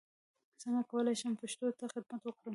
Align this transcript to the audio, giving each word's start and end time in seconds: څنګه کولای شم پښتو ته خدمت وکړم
څنګه 0.61 0.81
کولای 0.91 1.15
شم 1.21 1.33
پښتو 1.41 1.67
ته 1.79 1.85
خدمت 1.93 2.21
وکړم 2.25 2.49